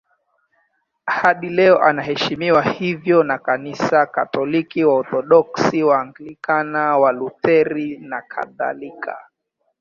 Hadi 1.05 1.49
leo 1.49 1.77
anaheshimiwa 1.83 2.61
hivyo 2.63 3.23
na 3.23 3.37
Kanisa 3.37 4.05
Katoliki, 4.05 4.83
Waorthodoksi, 4.83 5.83
Waanglikana, 5.83 6.97
Walutheri 6.97 7.97
nakadhalika. 7.97 9.17